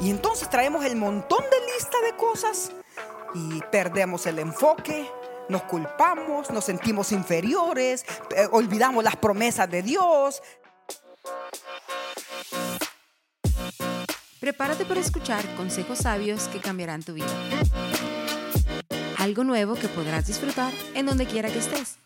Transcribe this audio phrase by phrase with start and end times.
[0.00, 2.72] Y entonces traemos el montón de lista de cosas
[3.34, 5.10] y perdemos el enfoque,
[5.48, 8.04] nos culpamos, nos sentimos inferiores,
[8.36, 10.42] eh, olvidamos las promesas de Dios.
[14.40, 17.26] Prepárate para escuchar consejos sabios que cambiarán tu vida.
[19.18, 21.98] Algo nuevo que podrás disfrutar en donde quiera que estés.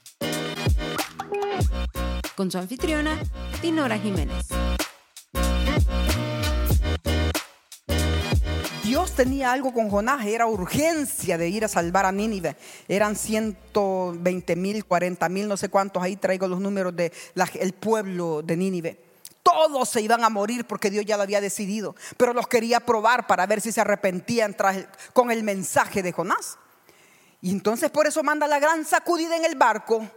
[2.35, 3.23] Con su anfitriona,
[3.61, 4.49] Dinora Jiménez.
[9.17, 12.57] Tenía algo con Jonás, era urgencia de ir a salvar a Nínive.
[12.89, 17.13] Eran 120 mil, 40 mil, no sé cuántos, ahí traigo los números del
[17.55, 18.99] el pueblo de Nínive.
[19.43, 23.27] Todos se iban a morir porque Dios ya lo había decidido, pero los quería probar
[23.27, 24.57] para ver si se arrepentían
[25.13, 26.59] con el mensaje de Jonás.
[27.41, 30.09] Y entonces por eso manda la gran sacudida en el barco.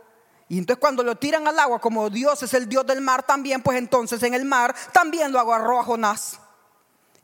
[0.47, 3.61] Y entonces cuando lo tiran al agua, como Dios es el Dios del mar también,
[3.61, 6.39] pues entonces en el mar también lo agarró a Jonás.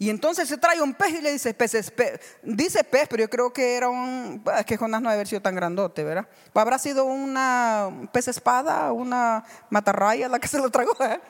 [0.01, 1.93] Y entonces se trae un pez y le dice pez,
[2.41, 5.43] dice pez, pero yo creo que era un, es que Jonás no debe haber sido
[5.43, 6.27] tan grandote, ¿verdad?
[6.55, 11.21] Habrá sido una pez espada, una matarraya la que se lo tragó, ¿eh?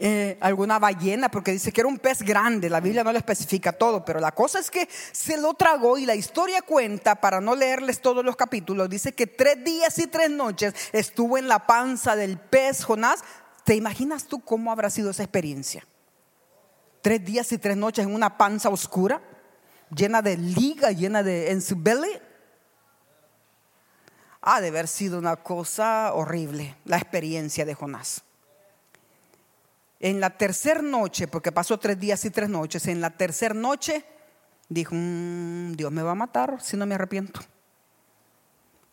[0.00, 3.70] Eh, alguna ballena, porque dice que era un pez grande, la Biblia no lo especifica
[3.70, 7.54] todo, pero la cosa es que se lo tragó y la historia cuenta, para no
[7.54, 12.16] leerles todos los capítulos, dice que tres días y tres noches estuvo en la panza
[12.16, 13.22] del pez Jonás.
[13.62, 15.86] ¿Te imaginas tú cómo habrá sido esa experiencia?
[17.02, 19.20] Tres días y tres noches en una panza oscura,
[19.94, 22.18] llena de liga, llena de en su belly.
[24.42, 28.22] Ha de haber sido una cosa horrible la experiencia de Jonás.
[29.98, 34.02] En la tercera noche, porque pasó tres días y tres noches, en la tercera noche
[34.70, 37.40] dijo, mm, Dios me va a matar si no me arrepiento.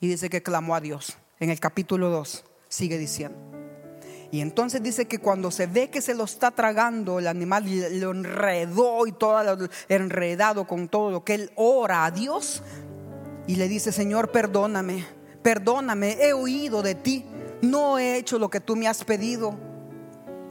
[0.01, 1.17] Y dice que clamó a Dios.
[1.39, 3.56] En el capítulo 2 sigue diciendo.
[4.31, 7.65] Y entonces dice que cuando se ve que se lo está tragando el animal,
[7.99, 12.61] lo enredó y todo lo enredado con todo lo que él ora a Dios.
[13.47, 15.05] Y le dice, Señor, perdóname,
[15.41, 17.25] perdóname, he oído de ti,
[17.61, 19.57] no he hecho lo que tú me has pedido.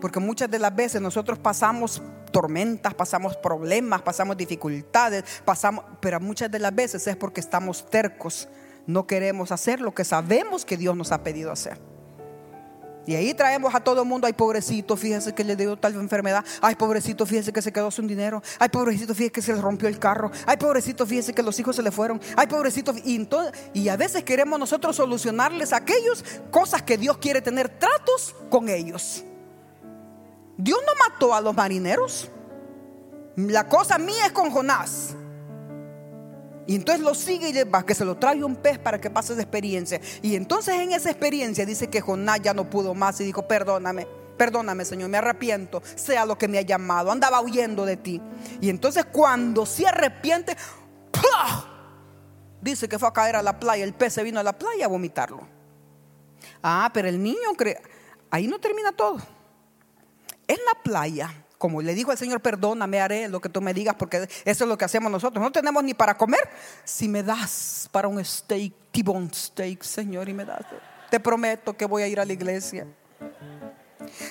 [0.01, 2.03] Porque muchas de las veces nosotros pasamos
[2.33, 8.49] tormentas, pasamos problemas, pasamos dificultades, pasamos, pero muchas de las veces es porque estamos tercos,
[8.87, 11.79] no queremos hacer lo que sabemos que Dios nos ha pedido hacer.
[13.07, 16.45] Y ahí traemos a todo el mundo, ay pobrecito, fíjese que le dio tal enfermedad,
[16.61, 19.89] ay pobrecito, fíjese que se quedó sin dinero, ay pobrecito, fíjese que se le rompió
[19.89, 23.29] el carro, ay pobrecito, fíjese que los hijos se le fueron, ay pobrecito, y,
[23.75, 28.69] y a veces queremos nosotros solucionarles a aquellos cosas que Dios quiere tener tratos con
[28.69, 29.25] ellos.
[30.57, 32.29] Dios no mató a los marineros,
[33.37, 35.15] la cosa mía es con Jonás.
[36.67, 39.09] Y entonces lo sigue y le va, que se lo trae un pez para que
[39.09, 40.01] pase esa experiencia.
[40.23, 44.07] Y entonces en esa experiencia dice que Jonás ya no pudo más y dijo, perdóname,
[44.37, 48.21] perdóname Señor, me arrepiento, sea lo que me ha llamado, andaba huyendo de ti.
[48.61, 50.57] Y entonces cuando se arrepiente,
[52.61, 54.87] dice que fue a caer a la playa, el pez se vino a la playa
[54.87, 55.47] a vomitarlo.
[56.63, 57.81] Ah, pero el niño cree,
[58.31, 59.19] ahí no termina todo.
[60.49, 63.95] En la playa como le dijo el Señor, perdóname, haré lo que tú me digas,
[63.99, 65.43] porque eso es lo que hacemos nosotros.
[65.43, 66.49] No tenemos ni para comer.
[66.85, 70.61] Si me das para un steak, T-bone steak, Señor, y me das,
[71.11, 72.87] te prometo que voy a ir a la iglesia.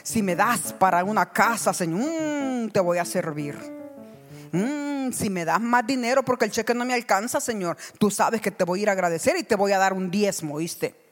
[0.03, 3.55] Si me das para una casa, Señor, mm, te voy a servir.
[4.51, 8.41] Mm, si me das más dinero porque el cheque no me alcanza, Señor, tú sabes
[8.41, 11.04] que te voy a ir a agradecer y te voy a dar un diezmo, ¿viste?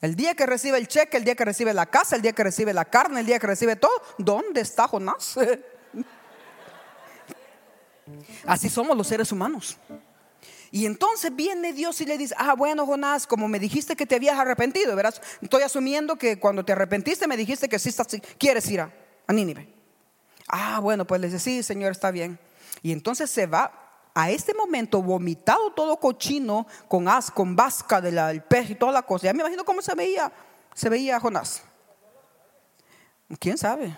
[0.00, 2.44] El día que recibe el cheque, el día que recibe la casa, el día que
[2.44, 5.36] recibe la carne, el día que recibe todo, ¿dónde está Jonás?
[8.46, 9.78] Así somos los seres humanos.
[10.70, 14.16] Y entonces viene Dios y le dice, ah, bueno, Jonás, como me dijiste que te
[14.16, 17.90] habías arrepentido, verás, estoy asumiendo que cuando te arrepentiste me dijiste que sí
[18.38, 18.92] quieres ir a,
[19.26, 19.72] a Nínive.
[20.48, 22.38] Ah, bueno, pues le dice, sí, Señor, está bien.
[22.82, 23.85] Y entonces se va
[24.18, 29.02] a este momento vomitado todo cochino con as, con vasca del pez y toda la
[29.02, 29.26] cosa.
[29.26, 30.32] Ya me imagino cómo se veía,
[30.72, 31.62] se veía Jonás.
[33.38, 33.94] ¿Quién sabe?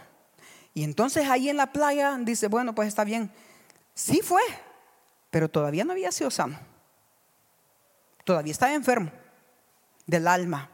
[0.75, 3.31] Y entonces ahí en la playa dice, bueno, pues está bien.
[3.95, 4.43] Sí fue,
[5.31, 6.59] pero todavía no había sido sano.
[8.25, 9.13] Todavía estaba enfermo
[10.05, 10.69] del alma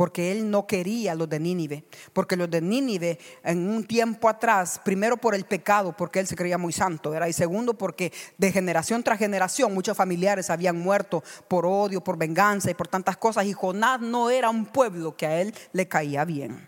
[0.00, 4.80] porque él no quería los de Nínive, porque los de Nínive en un tiempo atrás,
[4.82, 9.02] primero por el pecado, porque él se creía muy santo, y segundo porque de generación
[9.02, 13.52] tras generación muchos familiares habían muerto por odio, por venganza y por tantas cosas, y
[13.52, 16.66] Jonás no era un pueblo que a él le caía bien.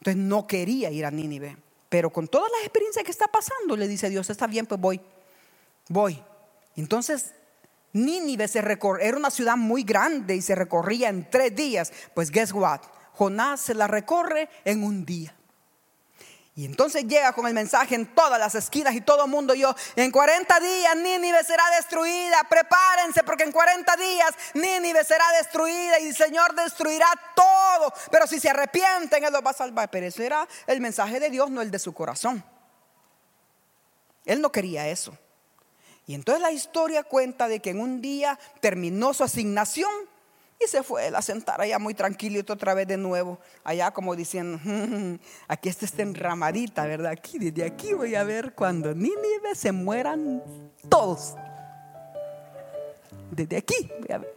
[0.00, 1.58] Entonces no quería ir a Nínive,
[1.90, 4.98] pero con todas las experiencias que está pasando, le dice Dios, está bien, pues voy,
[5.90, 6.22] voy.
[6.74, 7.34] Entonces
[7.92, 11.92] Nínive se era una ciudad muy grande y se recorría en tres días.
[12.14, 12.80] Pues guess what?
[13.12, 15.34] Jonás se la recorre en un día.
[16.54, 19.74] Y entonces llega con el mensaje en todas las esquinas y todo el mundo yo,
[19.96, 26.08] en 40 días Nínive será destruida, prepárense porque en 40 días Nínive será destruida y
[26.08, 29.90] el Señor destruirá todo, pero si se arrepienten Él los va a salvar.
[29.90, 32.44] Pero ese era el mensaje de Dios, no el de su corazón.
[34.26, 35.16] Él no quería eso.
[36.06, 39.90] Y entonces la historia cuenta de que en un día terminó su asignación
[40.62, 44.58] y se fue a sentar allá muy tranquilito otra vez de nuevo, allá como diciendo,
[45.48, 47.12] aquí está esta enramadita, ¿verdad?
[47.12, 50.42] Aquí, desde aquí voy a ver cuando Nínive se mueran
[50.88, 51.34] todos.
[53.30, 54.36] Desde aquí voy a ver.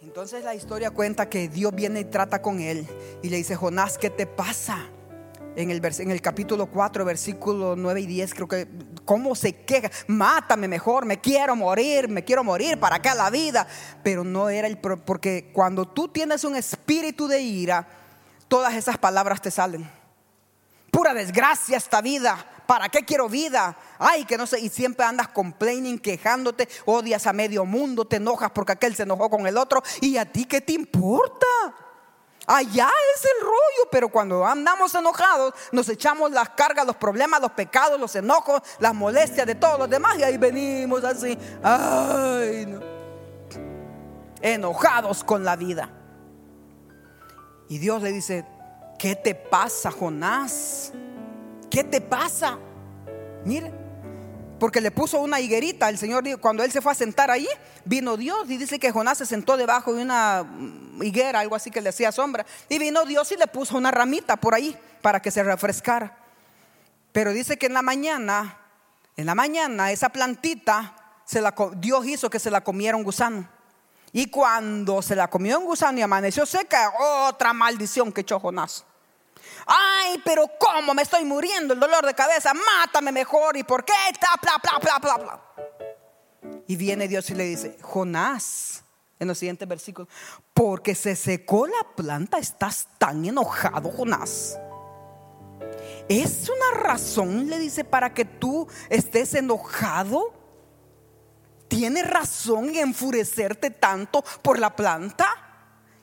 [0.00, 2.86] Entonces la historia cuenta que Dios viene y trata con él
[3.22, 4.88] y le dice, Jonás, ¿qué te pasa?
[5.56, 8.68] En el, en el capítulo 4, versículo 9 y 10, creo que,
[9.04, 9.90] ¿cómo se queja?
[10.06, 13.66] Mátame mejor, me quiero morir, me quiero morir, ¿para qué la vida?
[14.02, 17.86] Pero no era el, porque cuando tú tienes un espíritu de ira,
[18.48, 19.88] todas esas palabras te salen.
[20.90, 22.46] Pura desgracia esta vida.
[22.66, 23.76] ¿Para qué quiero vida?
[23.98, 24.60] Ay, que no sé.
[24.60, 29.28] Y siempre andas complaining, quejándote, odias a medio mundo, te enojas porque aquel se enojó
[29.28, 29.82] con el otro.
[30.00, 31.46] ¿Y a ti qué te importa?
[32.46, 37.52] Allá es el rollo, pero cuando andamos enojados, nos echamos las cargas, los problemas, los
[37.52, 42.78] pecados, los enojos, las molestias de todos los demás y ahí venimos así, ay,
[44.40, 45.88] enojados con la vida.
[47.68, 48.44] Y Dios le dice,
[48.98, 50.92] ¿qué te pasa, Jonás?
[51.70, 52.58] ¿Qué te pasa?
[53.44, 53.72] Mire,
[54.62, 55.88] porque le puso una higuerita.
[55.88, 57.48] El Señor, cuando él se fue a sentar allí,
[57.84, 60.46] vino Dios y dice que Jonás se sentó debajo de una
[61.00, 62.46] higuera, algo así que le hacía sombra.
[62.68, 66.16] Y vino Dios y le puso una ramita por ahí para que se refrescara.
[67.10, 68.56] Pero dice que en la mañana,
[69.16, 70.94] en la mañana, esa plantita,
[71.24, 73.48] se la, Dios hizo que se la comiera un gusano.
[74.12, 76.92] Y cuando se la comió un gusano y amaneció seca,
[77.26, 78.84] otra maldición que echó Jonás.
[79.66, 81.74] Ay, pero ¿cómo me estoy muriendo?
[81.74, 83.56] El dolor de cabeza, mátame mejor.
[83.56, 83.92] ¿Y por qué?
[86.66, 88.84] Y viene Dios y le dice, Jonás,
[89.18, 90.08] en los siguientes versículos,
[90.52, 94.58] porque se secó la planta, estás tan enojado, Jonás.
[96.08, 100.34] Es una razón, le dice, para que tú estés enojado.
[101.68, 105.26] ¿Tienes razón en enfurecerte tanto por la planta?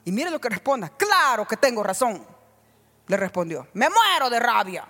[0.04, 0.90] Y mire lo que responda.
[0.90, 2.26] Claro que tengo razón
[3.10, 4.88] le respondió, me muero de rabia.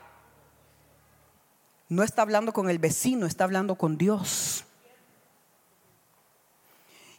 [1.87, 4.65] No está hablando con el vecino, está hablando con Dios.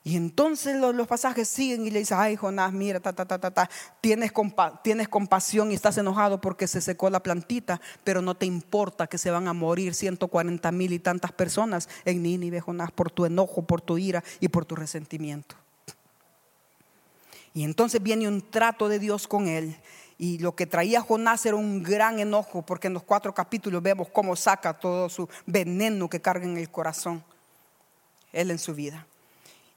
[0.04, 3.12] Y entonces los, pasajes siguen y le dicen, ay Jonás, mira, ta.
[4.02, 4.32] Tienes,
[4.82, 9.16] tienes compasión y estás enojado porque se secó la plantita, pero no te importa que
[9.16, 13.62] se van a morir 140 mil y tantas personas en Nínive, Jonás, por tu enojo,
[13.62, 15.56] por tu ira y por tu resentimiento.
[17.54, 19.76] Y entonces viene un trato de Dios con él
[20.22, 24.08] y lo que traía Jonás era un gran enojo, porque en los cuatro capítulos vemos
[24.12, 27.24] cómo saca todo su veneno que carga en el corazón,
[28.30, 29.06] él en su vida.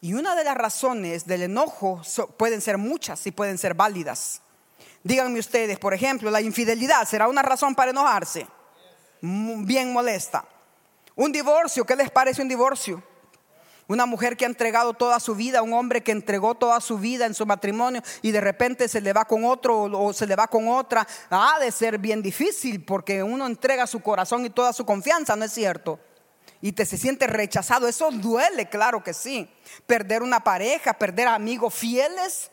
[0.02, 2.02] Y una de las razones del enojo
[2.36, 4.42] pueden ser muchas y pueden ser válidas.
[5.02, 8.46] Díganme ustedes, por ejemplo, la infidelidad será una razón para enojarse.
[9.22, 10.44] Bien molesta.
[11.16, 13.02] Un divorcio, ¿qué les parece un divorcio?
[13.88, 17.26] Una mujer que ha entregado toda su vida, un hombre que entregó toda su vida
[17.26, 20.48] en su matrimonio y de repente se le va con otro o se le va
[20.48, 24.86] con otra, ha de ser bien difícil porque uno entrega su corazón y toda su
[24.86, 26.00] confianza, ¿no es cierto?
[26.62, 29.50] Y te se siente rechazado, eso duele, claro que sí.
[29.86, 32.52] Perder una pareja, perder amigos fieles,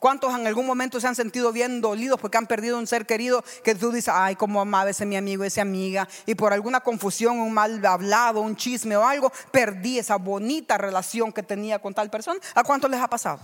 [0.00, 3.44] ¿Cuántos en algún momento se han sentido bien dolidos porque han perdido un ser querido
[3.62, 7.38] que tú dices, ay, cómo amaba ese mi amigo, esa amiga, y por alguna confusión,
[7.38, 12.08] un mal hablado, un chisme o algo, perdí esa bonita relación que tenía con tal
[12.08, 12.40] persona?
[12.54, 13.40] ¿A cuántos les ha pasado?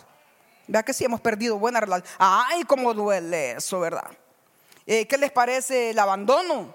[0.67, 2.09] Vea que sí hemos perdido buena relación.
[2.19, 4.11] Ay, cómo duele eso, ¿verdad?
[4.87, 6.75] Eh, ¿Qué les parece el abandono?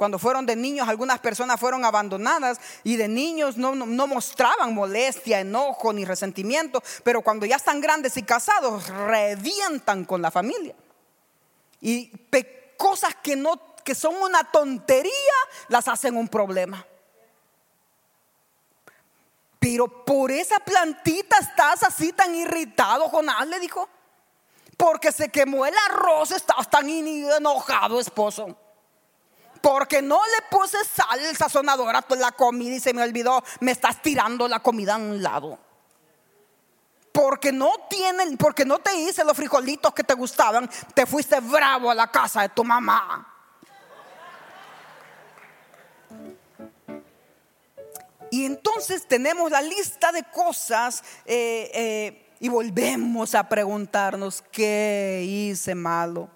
[0.00, 3.74] Cuando fueron de niños, algunas personas fueron abandonadas y de niños no,
[4.06, 10.30] mostraban molestia, enojo ni resentimiento, pero cuando ya están grandes y casados, revientan con la
[10.30, 10.74] familia.
[11.82, 12.10] Y
[12.78, 15.12] cosas que, no, que son una tontería,
[15.68, 16.82] las hacen un problema.
[19.58, 23.86] Pero por esa plantita estás así tan irritado, Jonás le dijo.
[24.78, 28.56] Porque se quemó el arroz, estás tan enojado, esposo
[29.60, 33.72] porque no le puse sal, el sazonador a la comida y se me olvidó, me
[33.72, 35.58] estás tirando la comida a un lado.
[37.12, 41.90] Porque no tienen, porque no te hice los frijolitos que te gustaban, te fuiste bravo
[41.90, 43.26] a la casa de tu mamá.
[48.30, 55.74] Y entonces tenemos la lista de cosas eh, eh, y volvemos a preguntarnos, ¿qué hice
[55.74, 56.30] malo?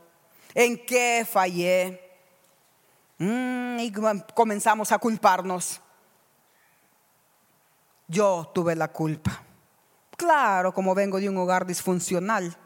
[0.54, 2.03] ¿En qué fallé?
[3.18, 3.92] Mm, y
[4.34, 5.80] comenzamos a culparnos.
[8.08, 9.42] Yo tuve la culpa.
[10.16, 12.56] Claro, como vengo de un hogar disfuncional.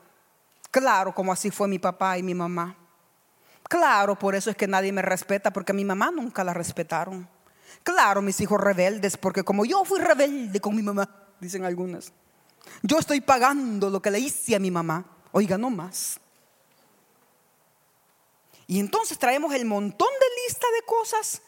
[0.70, 2.76] Claro, como así fue mi papá y mi mamá.
[3.64, 7.28] Claro, por eso es que nadie me respeta, porque a mi mamá nunca la respetaron.
[7.82, 11.08] Claro, mis hijos rebeldes, porque como yo fui rebelde con mi mamá,
[11.40, 12.12] dicen algunas.
[12.82, 15.04] Yo estoy pagando lo que le hice a mi mamá.
[15.32, 16.20] Oiga, no más.
[18.66, 21.42] Y entonces traemos el montón de lista de cosas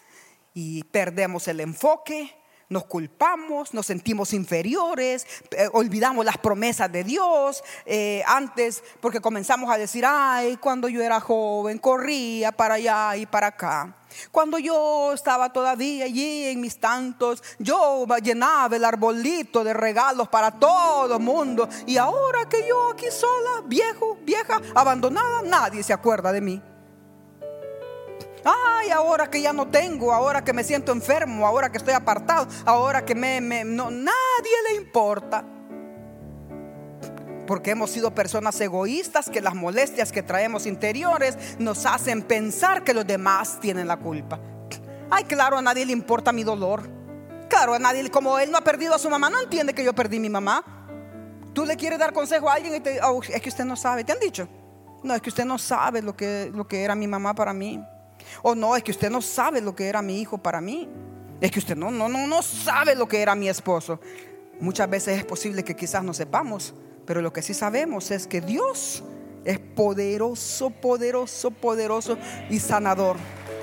[0.52, 2.36] y perdemos el enfoque,
[2.68, 7.64] nos culpamos, nos sentimos inferiores, eh, olvidamos las promesas de Dios.
[7.86, 13.24] Eh, antes, porque comenzamos a decir, ay, cuando yo era joven, corría para allá y
[13.24, 13.96] para acá.
[14.30, 20.50] Cuando yo estaba todavía allí en mis tantos, yo llenaba el arbolito de regalos para
[20.50, 21.70] todo el mundo.
[21.86, 26.62] Y ahora que yo aquí sola, viejo, vieja, abandonada, nadie se acuerda de mí.
[28.44, 32.46] Ay, ahora que ya no tengo, ahora que me siento enfermo, ahora que estoy apartado,
[32.64, 35.44] ahora que me, no, nadie le importa.
[37.46, 42.94] Porque hemos sido personas egoístas que las molestias que traemos interiores nos hacen pensar que
[42.94, 44.38] los demás tienen la culpa.
[45.10, 46.88] Ay, claro, a nadie le importa mi dolor.
[47.48, 49.92] Claro, a nadie, como él no ha perdido a su mamá, no entiende que yo
[49.92, 50.64] perdí mi mamá.
[51.52, 54.04] Tú le quieres dar consejo a alguien y te oh, es que usted no sabe,
[54.04, 54.48] ¿te han dicho?
[55.02, 57.84] No, es que usted no sabe lo que, lo que era mi mamá para mí.
[58.42, 60.88] O no, es que usted no sabe lo que era mi hijo para mí.
[61.40, 64.00] Es que usted no, no, no, no sabe lo que era mi esposo.
[64.60, 66.74] Muchas veces es posible que quizás no sepamos,
[67.06, 69.02] pero lo que sí sabemos es que Dios
[69.44, 72.18] es poderoso, poderoso, poderoso
[72.50, 73.16] y sanador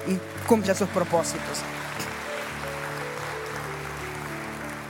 [0.07, 1.61] y cumple sus propósitos.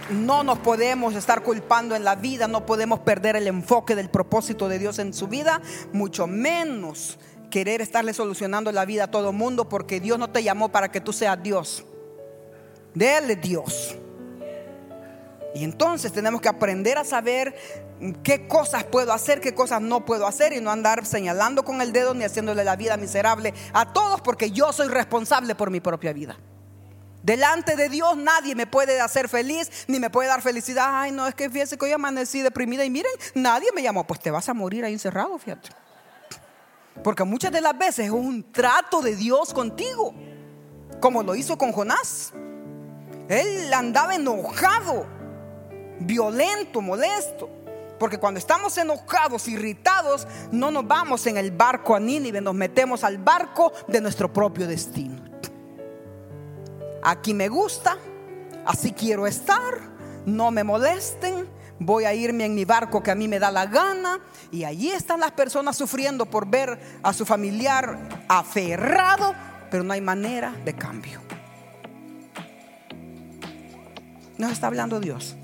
[0.10, 4.70] No nos podemos estar culpando en la vida, no podemos perder el enfoque del propósito
[4.70, 7.20] de Dios en su vida, mucho menos
[7.50, 11.02] querer estarle solucionando la vida a todo mundo porque Dios no te llamó para que
[11.02, 11.86] tú seas Dios.
[12.94, 13.96] Dele Dios.
[15.56, 17.56] Y entonces tenemos que aprender a saber
[18.24, 21.92] qué cosas puedo hacer, qué cosas no puedo hacer y no andar señalando con el
[21.92, 26.14] dedo ni haciéndole la vida miserable a todos porque yo soy responsable por mi propia
[26.14, 26.38] vida.
[27.24, 30.90] Delante de Dios nadie me puede hacer feliz ni me puede dar felicidad.
[30.92, 34.06] Ay, no, es que fíjese que hoy amanecí deprimida y miren, nadie me llamó.
[34.06, 35.70] Pues te vas a morir ahí encerrado, fíjate.
[37.04, 40.14] Porque muchas de las veces es un trato de Dios contigo,
[41.00, 42.34] como lo hizo con Jonás.
[43.30, 45.06] Él andaba enojado,
[46.00, 47.50] violento, molesto.
[48.00, 53.04] Porque cuando estamos enojados, irritados, no nos vamos en el barco a Nínive, nos metemos
[53.04, 55.24] al barco de nuestro propio destino.
[57.02, 57.98] Aquí me gusta,
[58.66, 59.74] así quiero estar,
[60.26, 61.48] no me molesten,
[61.80, 64.20] voy a irme en mi barco que a mí me da la gana.
[64.52, 69.34] Y allí están las personas sufriendo por ver a su familiar aferrado,
[69.70, 71.22] pero no hay manera de cambio.
[74.38, 75.36] Nos está hablando Dios.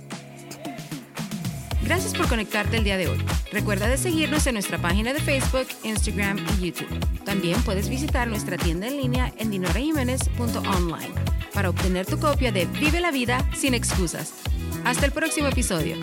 [1.83, 3.19] Gracias por conectarte el día de hoy.
[3.51, 7.23] Recuerda de seguirnos en nuestra página de Facebook, Instagram y YouTube.
[7.25, 11.13] También puedes visitar nuestra tienda en línea en dinorajiménez.online
[11.53, 14.33] para obtener tu copia de Vive la vida sin excusas.
[14.85, 15.97] Hasta el próximo episodio.